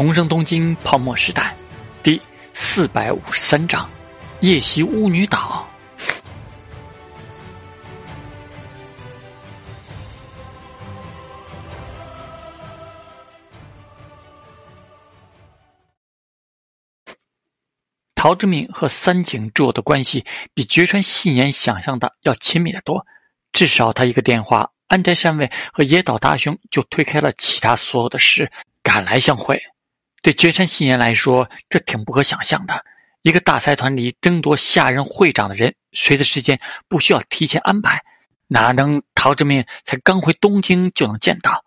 [0.00, 1.54] 重生东京泡沫时代，
[2.02, 2.18] 第
[2.54, 3.86] 四百五十三章：
[4.40, 5.68] 夜袭巫女岛。
[18.14, 20.24] 陶之命和三井住的关系
[20.54, 23.06] 比绝川信言想象的要亲密的多，
[23.52, 28.50] 至少他一个电话，安斋山卫和野岛大雄就推开了其他所有的事，
[28.82, 29.62] 赶来相会。
[30.22, 32.84] 对绝山信言来说，这挺不可想象的。
[33.22, 38.02] 一个大财团里争夺下任会长的人，谁的时间不需要提前安排？
[38.48, 41.64] 哪能陶志明才刚回东京就能见到？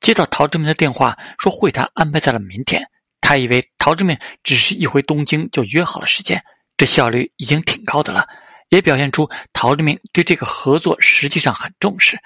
[0.00, 2.88] 接到陶志明的电话，说会谈安排在了明天。
[3.20, 6.44] 他以为陶志明只是一回东京就约好了时间，
[6.76, 8.28] 这效率已经挺高的了，
[8.68, 12.18] 也表现出陶志明对这个合作实际上很重视。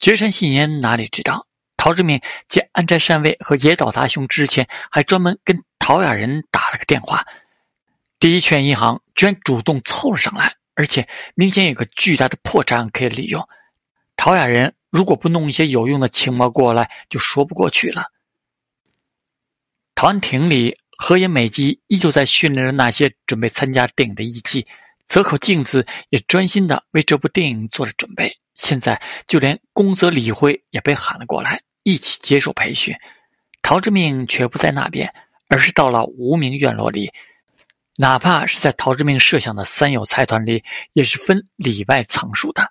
[0.00, 1.46] 绝山信言哪里知道？
[1.86, 7.24] 陶之命见安斋善卫和野岛达雄之前，还专门跟陶雅人打了个电话。
[8.18, 11.06] 第一券银行居然主动凑了上来，而且
[11.36, 13.48] 明显有个巨大的破绽可以利用。
[14.16, 18.06] 陶雅人如果不弄一些有用的情报过来，就说不过去了。
[19.94, 24.66] 陶安亭里，河野美纪依旧在训练着那些准备参加电影的艺伎，
[25.06, 28.36] 泽口静子也专心的为这部电影做着准备。
[28.56, 31.62] 现在，就连宫泽理惠也被喊了过来。
[31.86, 32.92] 一起接受培训，
[33.62, 35.14] 陶之命却不在那边，
[35.46, 37.12] 而是到了无名院落里。
[37.94, 42.68] 哪怕是在陶之命设想的三友财团里，也是分里外层数的。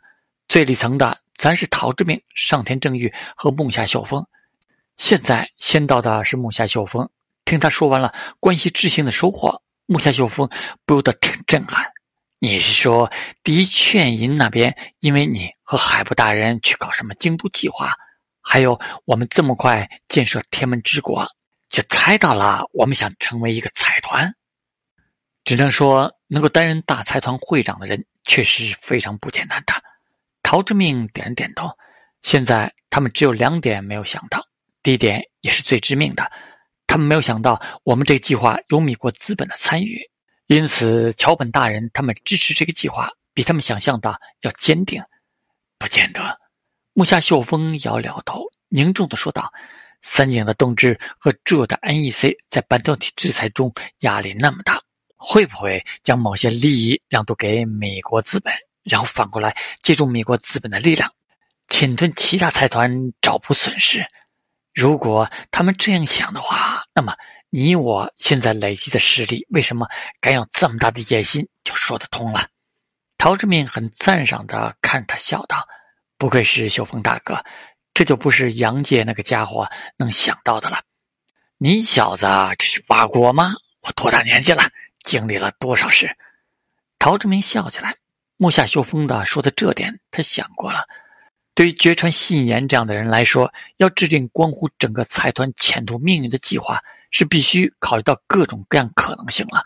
[0.49, 4.21] 最里层的，咱是陶之命、上田正玉和木下秀峰。
[4.97, 7.09] 现在先到的是木下秀峰。
[7.45, 10.49] 听他说完了关系之行的收获，木下秀峰
[10.85, 11.89] 不由得挺震撼。
[12.39, 13.09] 你是说
[13.45, 17.93] 第一劝银那边，因为你和海部大人去搞什么京都计划？
[18.47, 21.27] 还有，我们这么快建设天门之国，
[21.69, 24.31] 就猜到了我们想成为一个财团。
[25.43, 29.73] 只能说，能够担任大财团会长的人确实是非常不简单的。
[30.43, 31.69] 陶之命点了点头。
[32.21, 34.39] 现在他们只有两点没有想到，
[34.83, 36.31] 第一点也是最致命的，
[36.85, 39.99] 他们没有想到我们这个计划有米国资本的参与，
[40.45, 45.03] 因此桥本大人他们支持这个计划比他们想象的要坚定。
[45.77, 46.44] 不见得。
[46.97, 49.51] 木下秀峰摇了摇头，凝重的说道
[50.01, 54.81] ：“三井的动志和诸有的 NEC 在半导体制裁中压力那么大，
[55.17, 61.11] 会不会将某些利益让渡给美国资本，然后反过来借助美国资本的力量，
[61.67, 62.89] 侵吞其他财团，
[63.21, 64.01] 找补损失？
[64.73, 67.13] 如果他们这样想的话，那么
[67.49, 69.85] 你我现在累积的实力，为什么
[70.21, 72.47] 敢有这么大的野心，就说得通了。”
[73.19, 75.67] 陶志明很赞赏的看他，笑道。
[76.17, 77.43] 不愧是秀峰大哥，
[77.93, 80.81] 这就不是杨介那个家伙能想到的了。
[81.57, 82.25] 你小子
[82.57, 83.53] 这是挖锅吗？
[83.81, 84.63] 我多大年纪了，
[85.03, 86.15] 经历了多少事？
[86.99, 87.95] 陶志明笑起来。
[88.37, 90.85] 木下秀峰的说的这点，他想过了。
[91.53, 99.65] 对于绝川信言这样的人来说，要制定关乎整个财团前途命运的计划，是必须考虑到各种各样可能性了。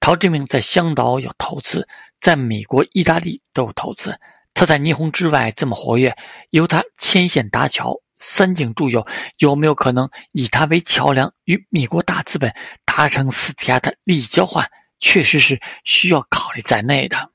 [0.00, 1.88] 陶志明在香岛有投资，
[2.20, 4.18] 在美国、意大利都有投资。
[4.54, 6.16] 他在霓虹之外这么活跃，
[6.50, 9.04] 由他牵线搭桥，三井住友
[9.38, 12.54] 有没有可能以他为桥梁，与米国大资本
[12.84, 14.70] 达成斯提亚的利益交换？
[15.00, 17.30] 确实是需要考虑在内的。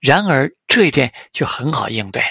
[0.00, 2.22] 然而这一点却很好应对。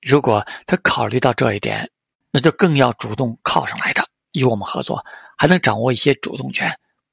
[0.00, 1.90] 如果他考虑到这一点，
[2.30, 5.04] 那就更要主动靠上来的，与我们合作，
[5.36, 6.70] 还能掌握一些主动权；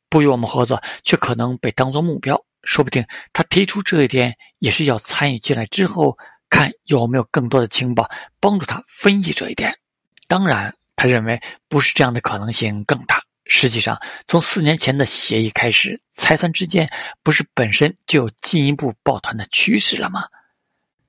[0.09, 2.39] 不与我们合作，却可能被当作目标。
[2.63, 6.17] 说不定他提出这一点，也是要参与进来之后。
[6.51, 8.07] 看有没有更多的情报
[8.39, 9.75] 帮助他分析这一点。
[10.27, 13.23] 当然，他认为不是这样的可能性更大。
[13.45, 16.87] 实际上，从四年前的协议开始，财团之间
[17.23, 20.25] 不是本身就有进一步抱团的趋势了吗？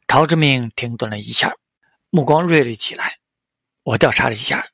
[0.06, 1.54] 陶之明停顿了一下，
[2.10, 3.18] 目光锐利起来。
[3.82, 4.66] 我调查了一下，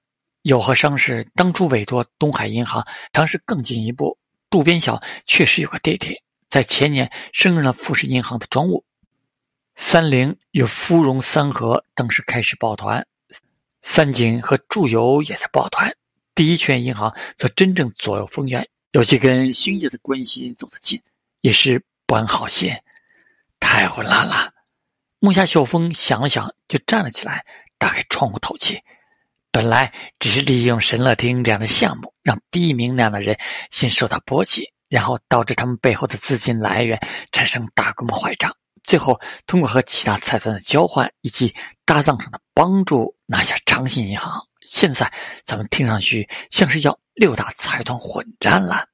[0.42, 4.18] 有和商事当初委托东海银行尝试更进一步。
[4.50, 8.84] 渡边晓确实有个弟弟，在前年升任了富士银行的专务。
[9.80, 13.06] 三菱与芙蓉三和当时开始抱团，
[13.80, 15.90] 三井和住友也在抱团，
[16.34, 21.00] 第一圈银行则真正左右逢源，尤其跟兴业的关系走得近，
[21.42, 22.70] 也是不安好心。
[23.60, 24.52] 太混乱了。
[25.20, 27.46] 木下秀峰想了想，就站了起来，
[27.78, 28.82] 打开窗户透气。
[29.52, 33.38] 本来只是利用神乐町这样的项目，让第一名那样的人
[33.70, 38.52] 先受到波及，然后导致他们背后的资金来源产生大规模坏账。
[38.84, 41.54] 最后，通过和其他财团的交换以及
[41.84, 44.46] 搭档上的帮助，拿下长信银行。
[44.62, 45.12] 现在
[45.44, 48.88] 咱们听上去像是要六大财团混战了？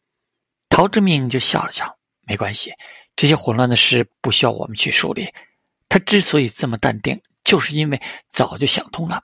[0.69, 2.73] 陶之命就笑了笑，没关系，
[3.17, 5.33] 这些混乱的事不需要我们去梳理。
[5.89, 9.23] 他之所以这么淡定，就是因为早就想通了。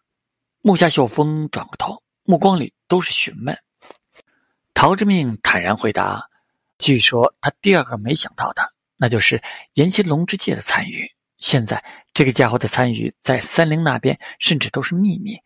[0.60, 3.58] 木下秀峰转过头，目光里都是询问。
[4.74, 6.28] 陶之命坦然回答
[6.78, 9.43] ：“据说他第二个没想到的，那就是
[9.73, 11.11] 岩崎龙之介的参与。
[11.38, 11.82] 现在
[12.12, 15.38] 这个家伙的参与在三菱那边，甚至都是秘密。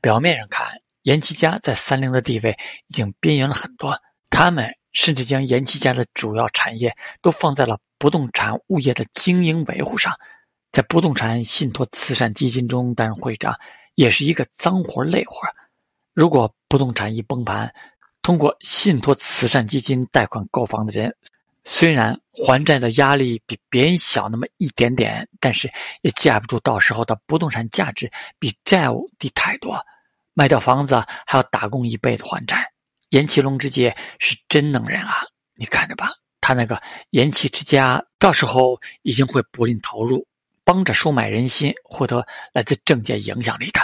[0.00, 0.68] 表面上看，
[1.02, 2.56] 岩崎家在三菱的地位
[2.86, 3.98] 已经边缘了很多，
[4.30, 10.16] 他们甚至将岩崎家的主要产业都放在了不动产物业的经营维护上。”
[10.72, 13.54] 在不动产信托慈善基金中担任会长，
[13.94, 15.46] 也是一个脏活累活。
[16.14, 17.70] 如果不动产一崩盘，
[18.22, 21.14] 通过信托慈善基金贷款购房的人，
[21.64, 25.70] 虽然还债的压力比别人小那么一点点，但是
[26.02, 29.84] 也架不住到时候的不动产价值比债务低太多。
[30.34, 32.72] 卖掉房子还要打工一辈子还债。
[33.10, 35.24] 严启龙之介是真能人啊！
[35.54, 40.26] 你看着吧，他那个严启之家到时候已经会不吝投入。
[40.64, 43.80] 帮着收买人心，获得来自政界影响力的。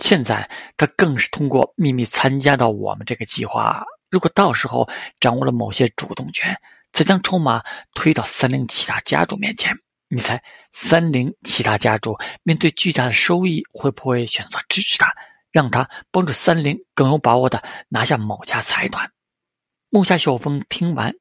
[0.00, 3.82] 现在他更是通过秘密参加到我们这个计划。
[4.10, 4.88] 如果到时候
[5.18, 6.54] 掌握了某些主动权，
[6.92, 7.62] 再将筹码
[7.94, 9.74] 推到三菱其他家族面前，
[10.08, 10.42] 你猜
[10.72, 15.14] 三菱其他家族面对巨大的收益，会不会选择支持他，
[15.50, 19.10] 让他帮助三菱更有把握的拿下某家财团？
[19.88, 21.14] 木下秀峰听完，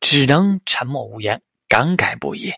[0.00, 2.52] 只能沉默无言，感慨不已。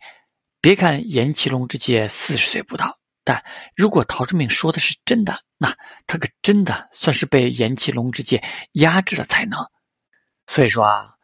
[0.61, 3.45] 别看严启龙之介四十岁不到，但
[3.77, 5.75] 如果陶志明说的是真的，那
[6.07, 9.65] 他可真的算是被严启龙之介压制了才能。
[10.47, 11.15] 所以说啊，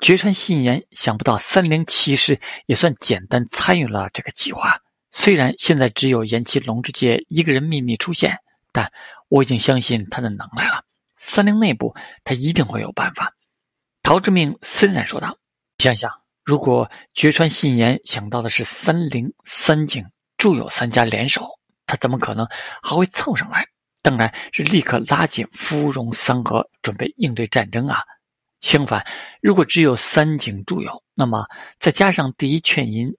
[0.00, 4.78] 绝川信言想不到三菱骑士也算简单参与了这个计划。
[5.10, 8.38] 虽然现在只有严启龙之介一个人秘密出现，
[8.72, 8.90] 但
[9.28, 10.82] 我已经相信他的能耐了。
[11.18, 11.94] 三菱内部
[12.24, 13.34] 他一定会有办法。
[14.02, 15.36] 陶志明森然说道
[15.78, 16.10] ：“想想。”
[16.42, 20.04] 如果绝川信言想到的是三菱、三井、
[20.38, 21.46] 住友三家联手，
[21.86, 22.48] 他怎么可能
[22.82, 23.64] 还会凑上来？
[24.02, 28.02] 当然是立刻拉紧芙蓉三河，准备应对战争啊！
[28.60, 29.06] 相反，
[29.40, 31.46] 如果只有三井住友，那么
[31.78, 33.10] 再加上第一劝银，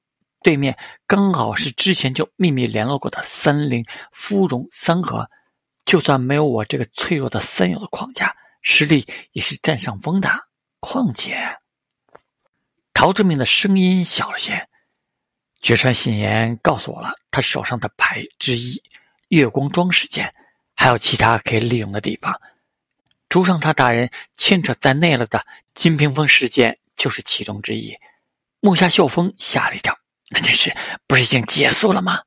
[0.44, 0.78] 对面
[1.08, 5.28] 刚好是之前就秘密联络过的三菱、芙蓉三河，
[5.86, 10.30] 就算没有我这个脆弱的三友的框架，实力也是占上风的。
[10.80, 11.36] 况且。
[12.94, 14.68] 陶志明的声音小了些。
[15.60, 18.82] 绝川信言告诉我了他手上的牌之一——
[19.30, 20.34] 月光庄事件，
[20.76, 22.36] 还有其他可以利用的地方。
[23.32, 27.96] 朱上他大人牵扯在内了的金屏风事件就是其中之一。
[28.60, 29.98] 木下秀风吓了一跳
[30.30, 30.76] ：“那件事
[31.08, 32.20] 不是已经结束了吗？”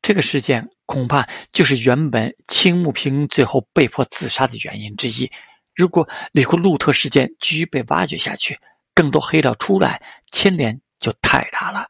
[0.00, 5.28] 这个事件恐怕就是原本青木平最后被迫自杀的原因之一。
[5.74, 8.56] 如果里库路特事件继续被挖掘下去，
[8.94, 11.88] 更多黑料出来，牵连就太大了。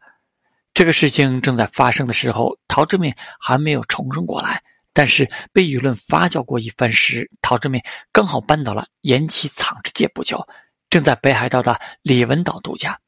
[0.73, 4.63] 这个事情正在发生的时候，陶志敏还没有重生过来。
[4.93, 7.81] 但是被舆论发酵过一番时，陶志明
[8.13, 10.47] 刚好搬到了延崎藏之界不久，
[10.91, 12.99] 正在北海道的李文岛度假。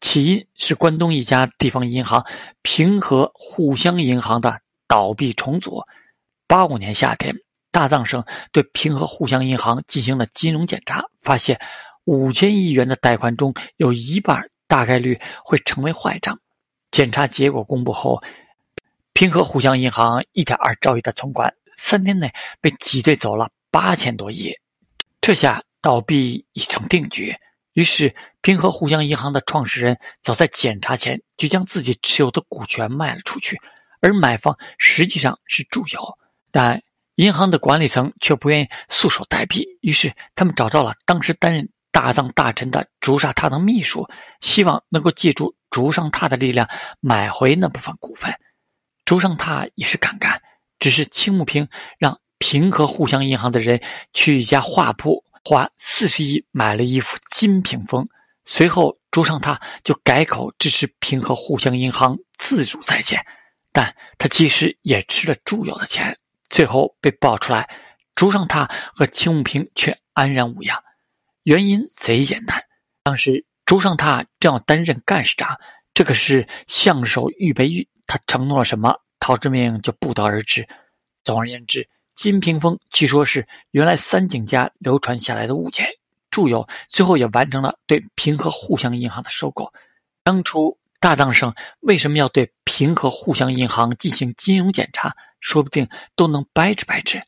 [0.00, 2.24] 起因是关东一家地方银行
[2.62, 5.82] 平和互相银行的倒闭重组。
[6.46, 7.34] 八五年夏天，
[7.70, 11.60] 大藏省对平和互相银行进行了金融检查，发现。
[12.04, 16.38] 五千亿元的贷款中有一半大概率会成为坏账。
[16.92, 18.22] 检查结果公布后，
[19.16, 22.30] 平和互相银行一点二兆亿的存款，三天内
[22.60, 24.52] 被挤兑走了八千多亿。
[25.22, 27.34] 这下倒闭已成定局。
[27.72, 33.58] 于是，平和互相银行的创始人早在检查前就将自己持有的股权卖了出去，
[34.02, 36.18] 而买方实际上是住友。
[36.50, 36.82] 但
[37.14, 41.66] 银行的管理层却不愿意束手待毙，于是他们找到了当时担任。
[41.92, 44.06] 大藏大臣的竹上他的秘书
[44.42, 46.68] 希望能够借助竹上他的力量
[47.00, 48.30] 买回那部分股份。
[49.06, 50.42] 竹上他也是敢干，
[50.78, 53.80] 只是青木平让平和互相银行的人
[54.12, 58.06] 去一家画铺花四十亿买了一幅金屏风。
[58.44, 63.24] 随后竹上他就改口支持平和互相银行自主再建，
[63.72, 66.18] 但他其实也吃了猪友的钱。
[66.50, 67.68] 最后被爆出来，
[68.14, 70.82] 竹上他和青木平却安然无恙。
[71.44, 72.62] 原因贼简单，
[73.04, 75.58] 当时竹上他正要担任干事长，
[75.94, 80.66] 这可是相守预备役，他承诺了什么，陶之命就不得而知。
[81.24, 85.86] 总而言之，金屏风据说是原来三井家流传下来的物件，
[86.30, 89.72] 住友最后也完成了对平和互相银行的收购。
[90.22, 97.18] 当初大藏省为什么要对平和互相银行进行金融检查，说不定都能掰扯掰扯。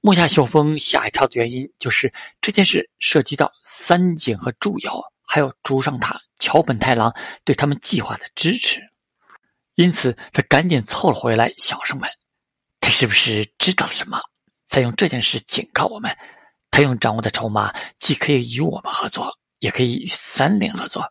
[0.00, 8.80] 木下秀峰吓一跳的原因，就是这件事涉及到三井和祝由，还有竹上塔、桥本太郎对他们计划的支持，
[9.74, 12.10] 因此他赶紧凑了回来，小声问
[12.80, 14.20] ：“他是不是知道了什么，
[14.66, 16.14] 在用这件事警告我们？
[16.70, 21.10] 他用掌握的筹码，既可以与我们合作，也可以与三菱合作。”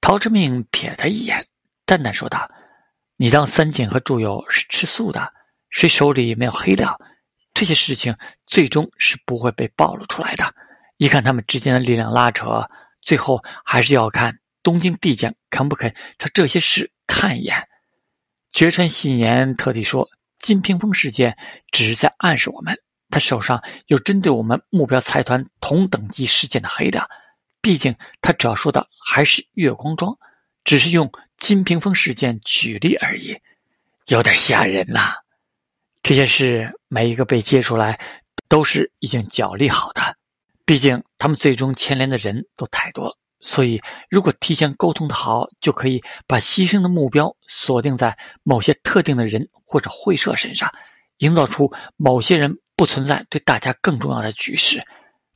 [0.00, 1.46] 陶之命瞥他一眼，
[1.84, 2.50] 淡淡说道
[3.16, 5.32] ：“你当三井和祝友是吃素的？
[5.70, 6.96] 谁手里没有黑料？”
[7.54, 8.14] 这些事情
[8.46, 10.54] 最终是不会被暴露出来的。
[10.98, 12.68] 一看他们之间的力量拉扯，
[13.00, 17.68] 最后还是要看东京地检肯不肯朝这些事看一眼。
[18.52, 20.08] 绝川信言特地说，
[20.38, 21.36] 金屏风事件
[21.70, 22.78] 只是在暗示我们，
[23.10, 27.08] 他手上有针对我们目标财团同等级事件的黑料。
[27.60, 30.16] 毕竟他主要说的还是月光庄，
[30.64, 33.36] 只是用金屏风事件举例而已，
[34.06, 35.14] 有点吓人呐。
[36.02, 38.00] 这些事每一个被揭出来，
[38.48, 40.16] 都是已经脚力好的。
[40.64, 50.68] 毕竟他们最终牵连的人都太多了，所以如果提前沟通的好，就可以把牺牲的目标锁定在某些特定的人或者会社身上，
[51.18, 54.82] 营造出某些人不存在对大家更重要的局势，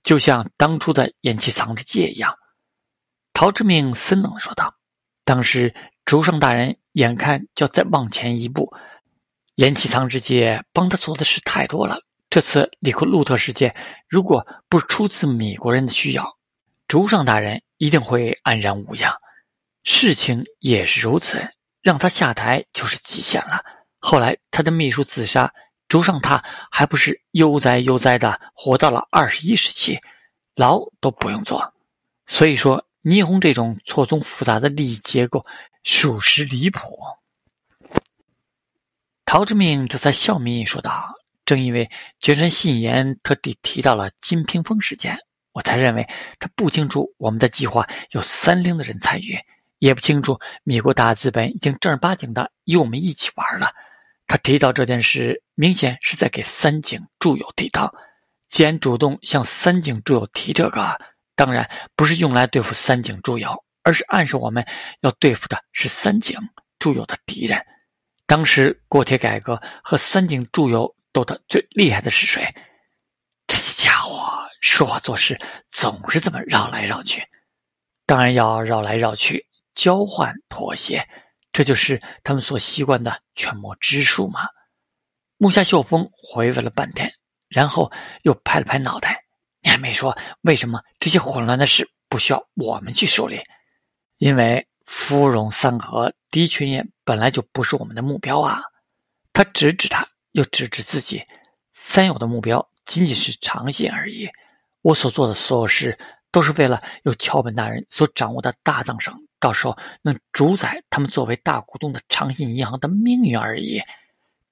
[0.03, 2.35] 就像当初的延期藏之界一样。
[3.33, 4.75] 陶之命森冷说道
[5.25, 5.73] ：“当时
[6.05, 8.75] 竹上大人眼看就要再往前一步。”
[9.55, 12.01] 岩崎藏之介帮他做的事太多了。
[12.29, 13.73] 这次里库路特事件，
[14.09, 16.37] 如果不是出自米国人的需要，
[16.89, 19.11] 竹上大人一定会安然无恙。
[19.85, 21.43] 事情也是如此，
[21.81, 23.65] 让他下台就是极限了。
[23.99, 25.51] 后来他的秘书自杀，
[25.89, 29.99] 竹上他还不是悠哉悠哉的活到了二十一世纪，
[30.55, 31.73] 牢都不用坐。
[32.27, 35.47] 所以说，霓虹这种错综复杂的利益结构，
[35.83, 36.99] 属实离谱。
[39.25, 41.15] 陶之命这才笑眯眯说道
[41.47, 41.89] ：“正因为
[42.21, 45.19] 绝川信言特地提到了金屏风事件，
[45.53, 46.07] 我才认为
[46.39, 49.37] 他不清楚我们的计划有三菱的人参与，
[49.79, 53.73] 也不清楚米国大资本已经正儿八经的与我们一起玩了。
[54.27, 57.93] 他提到这件事，明显是在给三井住友提刀。
[58.49, 60.97] 既然主动向三井住友提这个，
[61.35, 64.65] 当然不是用来对付三井住友，而是暗示我们
[65.01, 66.39] 要对付的是三井
[66.79, 67.61] 住友的敌人。”
[68.27, 72.55] 当时国铁改革和三井住友斗得最厉害的是谁？
[74.61, 77.27] 说话做事总是这么绕来绕去，
[78.07, 81.07] 当然要绕来绕去，交换妥协，
[81.53, 84.49] 这就是他们所习惯的权谋之术嘛。
[85.37, 87.13] 木下秀峰回味了半天，
[87.49, 87.91] 然后
[88.23, 89.25] 又拍了拍脑袋
[89.63, 93.41] ：“你还没说为什么这些混乱的事不需要我们去处理？
[94.19, 98.61] 因为。”芙蓉三河的确也本来就不是我们的目标啊！
[99.33, 101.23] 他指指他，又指指自己。
[101.75, 104.29] 三友的目标仅仅是长线而已。
[104.83, 105.99] 我所做的所有事，
[106.31, 113.81] 都是为了有桥本大人所掌握的大藏省，到时候能主宰他们作为大股东的长信银行的命运而已。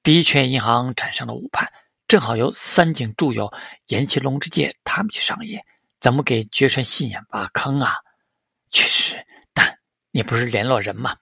[0.02, 1.70] 第一泉银行产生了误判，
[2.06, 3.52] 正好由三井住友、
[3.87, 5.64] 岩崎龙之介他们去商业，
[6.00, 7.97] 怎么给绝川信彦挖坑啊？
[8.70, 9.16] 确实。
[9.52, 9.78] 但
[10.11, 11.16] 你不是联络人吗？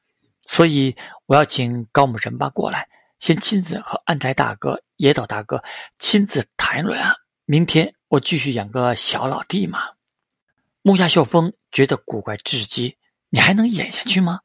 [0.47, 0.95] 所以
[1.27, 5.63] 我要请高木仁八过来，先亲自和安宅大哥、野岛大哥
[5.99, 7.15] 亲自谈论啊。
[7.45, 9.81] 明天我继续演个小老弟嘛。
[10.83, 12.97] 木下秀峰觉得古怪至极，
[13.31, 14.41] 你还能演下去吗？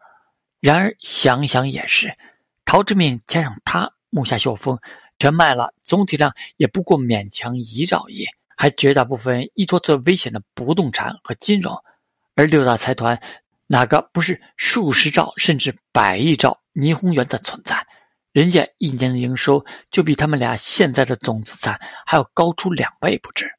[0.60, 2.18] 然而想想也是，
[2.66, 4.80] 陶之命加上他木下秀峰
[5.20, 8.26] 全卖了，总体量也不过勉强一兆亿，
[8.58, 11.76] 还绝大部分依托最危险的不动产和金融，
[12.36, 13.22] 而六大财团。
[13.68, 17.88] 哪个不是数十兆甚至百亿兆霓虹元的存在？
[18.32, 23.52] 人家一年的营收就比他们俩现在的总资产还要高出两倍不止。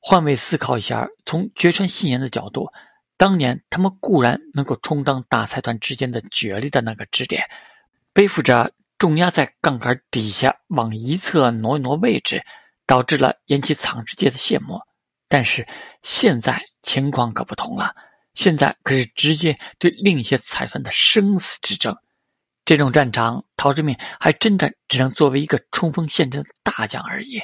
[0.00, 2.70] 换位思考一下，从绝川信言的角度，
[3.16, 7.44] 当年他们固然能够充当大财团之间的角力的那个支点，
[8.12, 12.42] 背负着重压在杠杆底下往一侧挪一挪位置，
[12.86, 14.80] 导致了引起藏之界的谢幕。
[15.28, 15.66] 但是
[16.02, 17.94] 现在情况可不同了。
[18.34, 21.94] 现在可是直接对另一些财团的生死之争，
[22.68, 27.40] 这种战场，陶之命还真的只能作为一个冲锋陷阵的大将而已。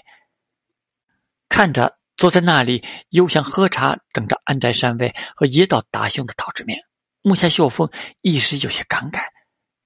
[1.48, 6.76] 看着坐在那里悠闲喝茶，等着安宅山位和野岛达兄的陶之命，
[7.22, 7.88] 木下秀峰
[8.20, 9.22] 一时有些感慨。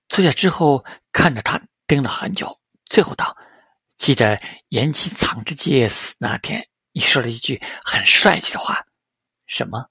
[0.08, 3.36] 坐下之后，看着他盯了很久，最后道
[3.96, 8.84] ：“记得岩崎藏之介死那天，你说了一句很帅气的话，
[9.46, 9.86] 什么？”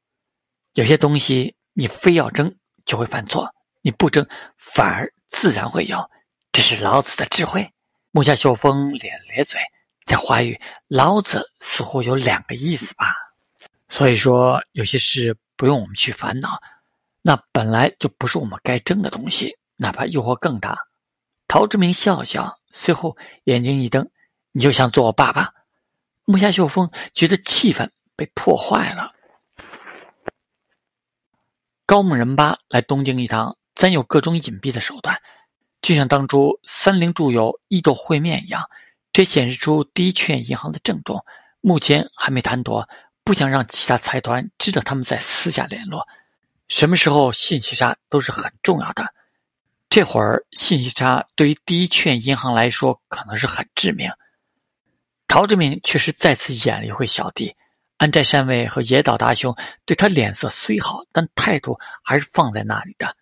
[0.76, 2.54] 有些东西你非要争
[2.86, 3.50] 就会犯错，
[3.82, 4.28] 你不争
[4.58, 6.10] 反而自然会有，
[6.52, 7.72] 这是老子的智慧。
[8.12, 9.60] 木下秀峰咧咧嘴，
[10.06, 13.14] 在华语，老子似乎有两个意思吧。
[13.90, 16.60] 所以说，有些事不用我们去烦恼，
[17.22, 20.78] 那本来就不是我们该争的东西，哪怕诱惑更大。
[21.48, 23.16] 陶志明笑笑，随后
[23.46, 24.10] 眼睛一瞪
[24.52, 25.54] ：“你就想做我爸爸？”
[26.26, 29.14] 木下秀峰觉得气氛被破坏了。
[31.86, 35.22] 高木仁八来东京一趟，咱有各种隐蔽的手段，
[35.84, 38.68] 就像当初三菱住友伊豆会面一样。
[39.14, 41.24] 这显示出第一劝银行的郑重，
[41.62, 42.90] 目前还没谈妥，
[43.24, 46.08] 不想让其他财团知道他们在私下联络。
[46.68, 49.14] 什么时候信息差都是很重要的。
[49.90, 54.12] 这会儿信息差对于第一劝银行来说可能是很致命。
[55.28, 57.56] 陶志明确实再次演了一回小弟，
[57.98, 59.56] 安斋山卫和野岛大雄
[59.86, 63.16] 对他脸色虽好，但态度还是放在那里的。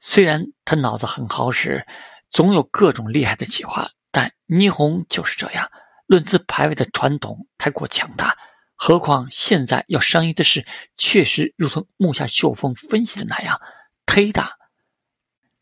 [0.00, 1.86] 虽然他脑子很好使，
[2.30, 3.88] 总有各种厉害的企划。
[4.10, 5.70] 但霓虹就是这样，
[6.06, 8.36] 论资排位的传统太过强大。
[8.74, 10.66] 何况现在要商议的事，
[10.96, 13.60] 确实如同木下秀峰分析的那样，
[14.06, 14.56] 忒大。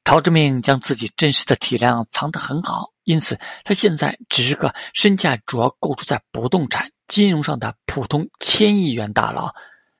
[0.02, 9.54] 陶志明将自己真实的体量藏得很好，因此他现在只是个身价主要构筑在不动产金融上的普通千亿元大佬，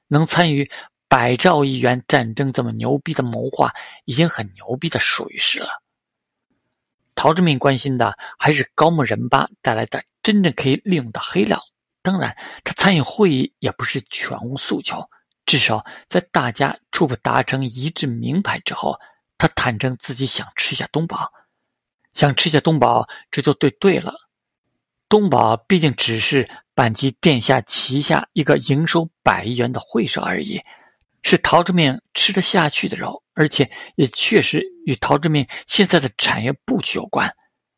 [0.06, 0.70] 能参与
[1.08, 3.72] 百兆亿元战争这么牛逼的谋划，
[4.04, 5.82] 已经很牛逼的属于是了。
[7.14, 11.60] 陶志明关心的还是高木仁八带来的真正可以利用的黑料。
[12.02, 15.04] 当然，他参与会议也不是全无诉求。
[15.44, 18.98] 至少在大家初步达成一致名牌之后，
[19.36, 21.32] 他坦诚自己想吃下东宝，
[22.12, 24.14] 想吃下东宝，这就对对了。
[25.08, 30.60] 东宝毕竟只是阪急殿下旗下一个营收百亿元的会社而已。
[31.22, 37.30] 是陶之命吃得下去的肉，而且也确实与陶之命现在的产业布局有关。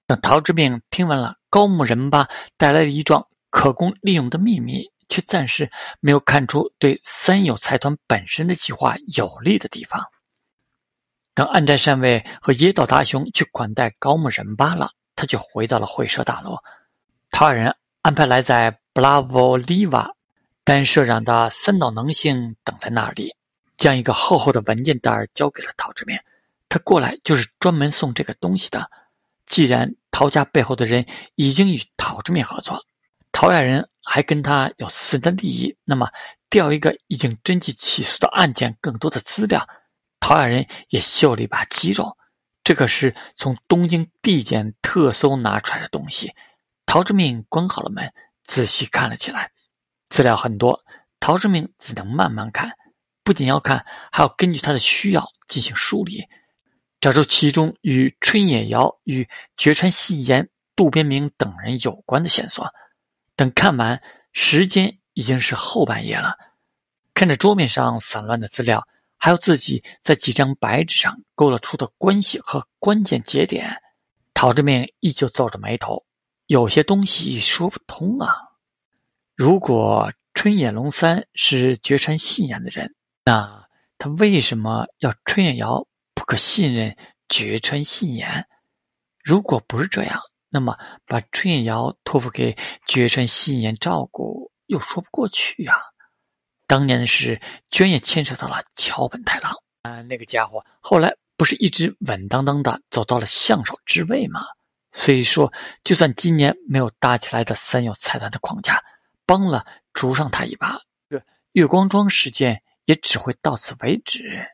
[0.06, 5.70] 等陶之命听完了高木仁八带来的一桩可供利用的秘密，却暂时
[6.00, 10.04] 没有看出对三友财团本身的计划有利的地方。
[11.34, 16.56] 等暗战善卫和野岛大雄去款待高木仁八了，他就回到了会社大楼。
[17.30, 20.10] 他二人安排来在布拉沃利瓦。
[20.62, 23.34] 但社长的三岛能幸等在那里，
[23.80, 26.16] 将一个厚厚的文件袋交给了陶志明。
[26.68, 28.88] 他过来就是专门送这个东西的。
[29.46, 32.84] 既然陶家背后的人已经与陶志明合作，
[33.32, 36.08] 陶家人还跟他有私人的利益，那么
[36.48, 39.66] 调一个已经侦缉起诉的案件更多的资料，
[40.20, 42.16] 陶家人也秀了一把肌肉。
[42.62, 46.32] 这可是从东京地检特搜拿出来的东西。
[46.86, 48.12] 陶志明关好了门，
[48.44, 49.50] 仔细看了起来。
[50.08, 50.84] 资料很多，
[51.18, 52.70] 陶志明只能慢慢看，
[53.30, 56.26] 不仅要看，还要根据他的需要进行梳理，
[57.00, 62.68] 找出其中与春野遥、与绝川信彦、渡边明等人有关的线索。
[63.36, 66.34] 等看完，时间已经是后半夜了。
[67.14, 68.84] 看着桌面上散乱的资料，
[69.16, 73.80] 还有自己在几张白纸上勾勒出的关系和关键节点，
[74.34, 76.04] 陶志明依旧皱着眉头，
[76.46, 78.34] 有些东西说不通啊。
[79.36, 82.92] 如果春野龙三是绝川信彦的人，
[83.24, 86.96] 那他为什么要春野遥不可信任
[87.28, 88.46] 绝川信彦？
[89.22, 92.56] 如果不是这样，那么把春野遥托付给
[92.86, 95.74] 绝川信彦照顾又说不过去呀。
[96.66, 104.42] 当年的事，居然也牵扯到了桥本太郎啊，那个家伙后来不是一直稳当当的走到了相手之位吗？
[104.92, 105.52] 所以说，
[105.84, 108.82] 就算今年没有搭起来的三有财团的框架。
[109.26, 114.44] 帮了竹上他一把，这月光庄事件也只会到此为止。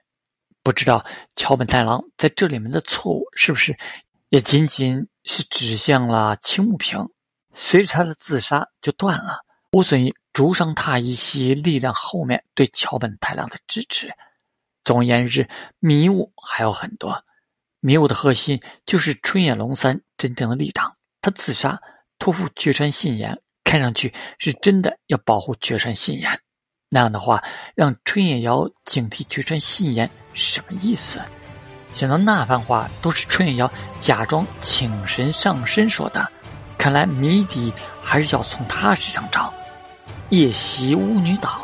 [0.62, 3.79] 不知道桥本太郎在这里面的错误是不是
[4.29, 7.09] 也仅仅是指向了青木平？
[7.55, 9.40] 随着他的自杀就断了，
[9.72, 14.12] 无损于竹上他一系力量后面对桥本太郎的支持。
[14.85, 17.25] 总而言之，迷雾还有很多。
[17.81, 20.94] 迷雾的核心就是春野龙三真正的立场。
[21.22, 21.81] 他自杀，
[22.18, 23.40] 托付绝川信言。
[23.64, 26.40] 看上去是真的要保护绝川信言，
[26.97, 31.21] 那样的话，让春野瑶警惕绝川信言什么意思？
[31.93, 36.27] 想到那番话都是春野瑶假装请神上身说的，
[36.79, 37.71] 看来谜底
[38.03, 39.53] 还是要从他身上找。
[40.31, 41.61] 夜袭巫女岛。